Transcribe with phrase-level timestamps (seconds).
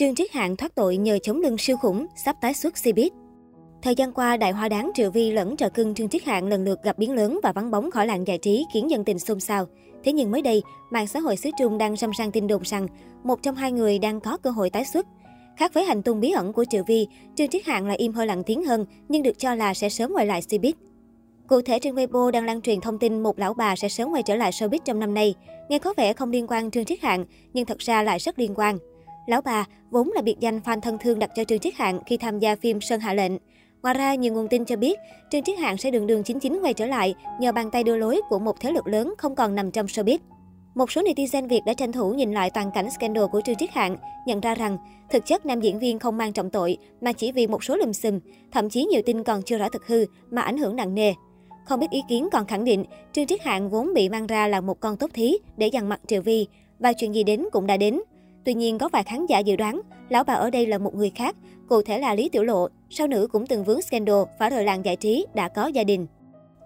[0.00, 3.10] Trương Triết Hạng thoát tội nhờ chống lưng siêu khủng, sắp tái xuất Cbiz.
[3.82, 6.64] Thời gian qua, đại hoa đáng Triệu Vi lẫn trợ cưng Trương Triết Hạng lần
[6.64, 9.40] lượt gặp biến lớn và vắng bóng khỏi làng giải trí khiến dân tình xôn
[9.40, 9.66] xao.
[10.04, 12.86] Thế nhưng mới đây, mạng xã hội xứ Trung đang râm ran tin đồn rằng
[13.24, 15.06] một trong hai người đang có cơ hội tái xuất.
[15.56, 17.06] Khác với hành tung bí ẩn của Triệu Vi,
[17.36, 20.12] Trương Triết Hạng lại im hơi lặng tiếng hơn nhưng được cho là sẽ sớm
[20.14, 20.72] quay lại Cbiz.
[21.48, 24.22] Cụ thể trên Weibo đang lan truyền thông tin một lão bà sẽ sớm quay
[24.22, 25.34] trở lại showbiz trong năm nay.
[25.68, 28.54] Nghe có vẻ không liên quan Trương Triết Hạng, nhưng thật ra lại rất liên
[28.54, 28.78] quan.
[29.26, 32.16] Lão bà vốn là biệt danh fan thân thương đặt cho Trương Triết Hạng khi
[32.16, 33.32] tham gia phim Sơn Hạ Lệnh.
[33.82, 34.98] Ngoài ra, nhiều nguồn tin cho biết
[35.30, 37.96] Trương Triết Hạng sẽ đường đường chính chính quay trở lại nhờ bàn tay đưa
[37.96, 40.18] lối của một thế lực lớn không còn nằm trong showbiz.
[40.74, 43.70] Một số netizen Việt đã tranh thủ nhìn lại toàn cảnh scandal của Trương Triết
[43.70, 43.96] Hạng,
[44.26, 44.78] nhận ra rằng
[45.10, 47.92] thực chất nam diễn viên không mang trọng tội mà chỉ vì một số lùm
[47.92, 48.18] xùm,
[48.52, 51.14] thậm chí nhiều tin còn chưa rõ thực hư mà ảnh hưởng nặng nề.
[51.64, 54.60] Không biết ý kiến còn khẳng định, Trương Triết Hạng vốn bị mang ra là
[54.60, 56.46] một con tốt thí để dằn mặt Triệu Vi
[56.78, 58.00] và chuyện gì đến cũng đã đến.
[58.44, 61.10] Tuy nhiên, có vài khán giả dự đoán, lão bà ở đây là một người
[61.14, 61.36] khác,
[61.68, 64.84] cụ thể là Lý Tiểu Lộ, sau nữ cũng từng vướng scandal, phá rời làng
[64.84, 66.06] giải trí, đã có gia đình.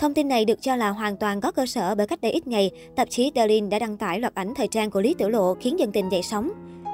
[0.00, 2.46] Thông tin này được cho là hoàn toàn có cơ sở bởi cách đây ít
[2.46, 5.54] ngày, tạp chí Darlin đã đăng tải loạt ảnh thời trang của Lý Tiểu Lộ
[5.54, 6.50] khiến dân tình dậy sóng.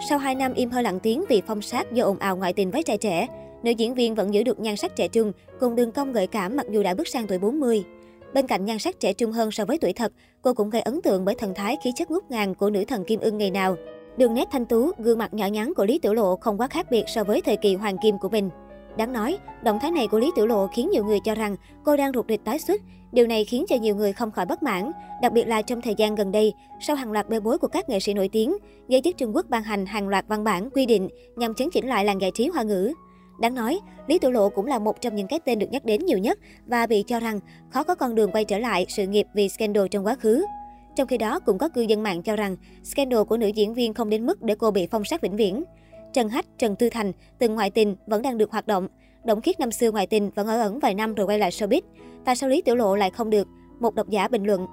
[0.08, 2.70] Sau 2 năm im hơi lặng tiếng vì phong sát do ồn ào ngoại tình
[2.70, 3.26] với trai trẻ,
[3.62, 6.56] nữ diễn viên vẫn giữ được nhan sắc trẻ trung, cùng đường cong gợi cảm
[6.56, 7.84] mặc dù đã bước sang tuổi 40.
[8.34, 10.12] Bên cạnh nhan sắc trẻ trung hơn so với tuổi thật,
[10.42, 13.04] cô cũng gây ấn tượng bởi thần thái khí chất ngút ngàn của nữ thần
[13.04, 13.76] Kim Ưng ngày nào.
[14.18, 16.86] Đường nét thanh tú, gương mặt nhỏ nhắn của Lý Tiểu Lộ không quá khác
[16.90, 18.50] biệt so với thời kỳ hoàng kim của mình.
[18.96, 21.96] Đáng nói, động thái này của Lý Tiểu Lộ khiến nhiều người cho rằng cô
[21.96, 22.80] đang rụt rịch tái xuất.
[23.12, 25.94] Điều này khiến cho nhiều người không khỏi bất mãn, đặc biệt là trong thời
[25.94, 28.56] gian gần đây, sau hàng loạt bê bối của các nghệ sĩ nổi tiếng,
[28.88, 31.88] giới chức Trung Quốc ban hành hàng loạt văn bản quy định nhằm chấn chỉnh
[31.88, 32.92] lại làng giải trí hoa ngữ.
[33.40, 36.06] Đáng nói, Lý Tiểu Lộ cũng là một trong những cái tên được nhắc đến
[36.06, 39.26] nhiều nhất và bị cho rằng khó có con đường quay trở lại sự nghiệp
[39.34, 40.44] vì scandal trong quá khứ.
[40.98, 43.94] Trong khi đó, cũng có cư dân mạng cho rằng scandal của nữ diễn viên
[43.94, 45.64] không đến mức để cô bị phong sát vĩnh viễn.
[46.12, 48.88] Trần Hách, Trần Tư Thành, từng ngoại tình vẫn đang được hoạt động.
[49.24, 51.80] Động Khiết năm xưa ngoại tình vẫn ở ẩn vài năm rồi quay lại showbiz.
[52.24, 53.48] Tại sao Lý Tiểu Lộ lại không được?
[53.80, 54.66] Một độc giả bình luận.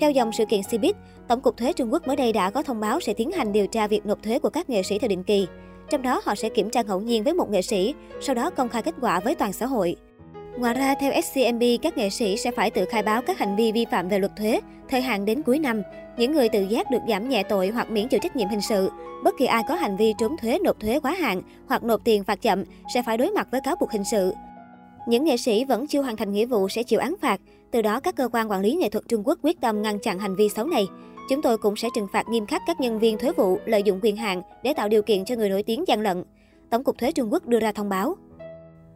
[0.00, 0.92] Theo dòng sự kiện Cbiz,
[1.28, 3.66] Tổng cục Thuế Trung Quốc mới đây đã có thông báo sẽ tiến hành điều
[3.66, 5.46] tra việc nộp thuế của các nghệ sĩ theo định kỳ.
[5.90, 8.68] Trong đó họ sẽ kiểm tra ngẫu nhiên với một nghệ sĩ, sau đó công
[8.68, 9.96] khai kết quả với toàn xã hội.
[10.60, 13.72] Ngoài ra, theo SCMB, các nghệ sĩ sẽ phải tự khai báo các hành vi
[13.72, 15.82] vi phạm về luật thuế, thời hạn đến cuối năm.
[16.16, 18.90] Những người tự giác được giảm nhẹ tội hoặc miễn chịu trách nhiệm hình sự.
[19.24, 22.24] Bất kỳ ai có hành vi trốn thuế, nộp thuế quá hạn hoặc nộp tiền
[22.24, 24.32] phạt chậm sẽ phải đối mặt với cáo buộc hình sự.
[25.08, 27.40] Những nghệ sĩ vẫn chưa hoàn thành nghĩa vụ sẽ chịu án phạt.
[27.70, 30.18] Từ đó, các cơ quan quản lý nghệ thuật Trung Quốc quyết tâm ngăn chặn
[30.18, 30.86] hành vi xấu này.
[31.28, 34.00] Chúng tôi cũng sẽ trừng phạt nghiêm khắc các nhân viên thuế vụ lợi dụng
[34.02, 36.24] quyền hạn để tạo điều kiện cho người nổi tiếng gian lận.
[36.70, 38.16] Tổng cục Thuế Trung Quốc đưa ra thông báo.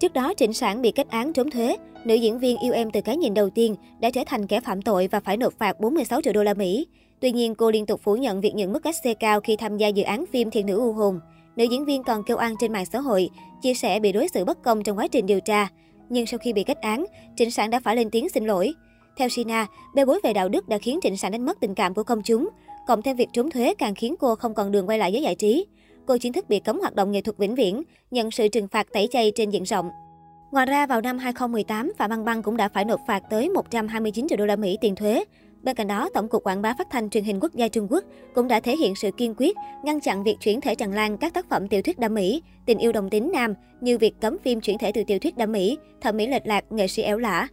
[0.00, 1.76] Trước đó, Trịnh Sản bị kết án trốn thuế.
[2.04, 4.82] Nữ diễn viên yêu em từ cái nhìn đầu tiên đã trở thành kẻ phạm
[4.82, 6.86] tội và phải nộp phạt 46 triệu đô la Mỹ.
[7.20, 9.76] Tuy nhiên, cô liên tục phủ nhận việc nhận mức cách xê cao khi tham
[9.76, 11.20] gia dự án phim Thiên nữ u hồn.
[11.56, 13.30] Nữ diễn viên còn kêu an trên mạng xã hội,
[13.62, 15.68] chia sẻ bị đối xử bất công trong quá trình điều tra.
[16.08, 17.04] Nhưng sau khi bị kết án,
[17.36, 18.72] Trịnh Sản đã phải lên tiếng xin lỗi.
[19.16, 21.94] Theo Sina, bê bối về đạo đức đã khiến Trịnh Sản đánh mất tình cảm
[21.94, 22.48] của công chúng.
[22.86, 25.34] Cộng thêm việc trốn thuế càng khiến cô không còn đường quay lại với giải
[25.34, 25.66] trí.
[26.06, 28.86] Cô chính thức bị cấm hoạt động nghệ thuật vĩnh viễn, nhận sự trừng phạt
[28.92, 29.90] tẩy chay trên diện rộng.
[30.52, 34.28] Ngoài ra, vào năm 2018, Phạm Băng Băng cũng đã phải nộp phạt tới 129
[34.28, 35.24] triệu đô la Mỹ tiền thuế.
[35.62, 38.04] Bên cạnh đó, Tổng cục Quảng bá Phát thanh Truyền hình Quốc gia Trung Quốc
[38.34, 41.34] cũng đã thể hiện sự kiên quyết ngăn chặn việc chuyển thể tràn lan các
[41.34, 44.60] tác phẩm tiểu thuyết đam mỹ, tình yêu đồng tính nam như việc cấm phim
[44.60, 47.48] chuyển thể từ tiểu thuyết đam mỹ, thẩm mỹ lệch lạc, nghệ sĩ éo lả.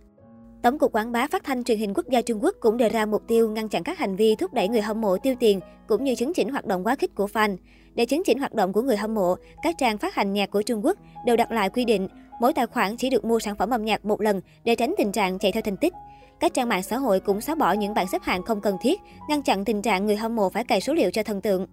[0.63, 3.05] Tổng cục Quảng bá Phát thanh Truyền hình Quốc gia Trung Quốc cũng đề ra
[3.05, 6.03] mục tiêu ngăn chặn các hành vi thúc đẩy người hâm mộ tiêu tiền cũng
[6.03, 7.57] như chứng chỉnh hoạt động quá khích của fan.
[7.93, 10.61] Để chứng chỉnh hoạt động của người hâm mộ, các trang phát hành nhạc của
[10.61, 12.07] Trung Quốc đều đặt lại quy định
[12.41, 15.11] mỗi tài khoản chỉ được mua sản phẩm âm nhạc một lần để tránh tình
[15.11, 15.93] trạng chạy theo thành tích.
[16.39, 18.99] Các trang mạng xã hội cũng xóa bỏ những bảng xếp hạng không cần thiết,
[19.29, 21.67] ngăn chặn tình trạng người hâm mộ phải cày số liệu cho thần tượng.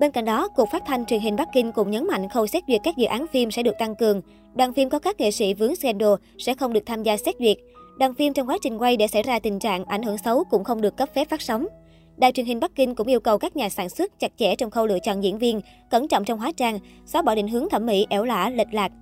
[0.00, 2.62] Bên cạnh đó, Cục Phát thanh Truyền hình Bắc Kinh cũng nhấn mạnh khâu xét
[2.68, 4.22] duyệt các dự án phim sẽ được tăng cường.
[4.54, 7.56] Đoàn phim có các nghệ sĩ vướng scandal sẽ không được tham gia xét duyệt.
[8.00, 10.64] Đoàn phim trong quá trình quay để xảy ra tình trạng ảnh hưởng xấu cũng
[10.64, 11.66] không được cấp phép phát sóng.
[12.16, 14.70] Đài truyền hình Bắc Kinh cũng yêu cầu các nhà sản xuất chặt chẽ trong
[14.70, 17.86] khâu lựa chọn diễn viên, cẩn trọng trong hóa trang, xóa bỏ định hướng thẩm
[17.86, 18.92] mỹ ẻo lả, lệch lạc,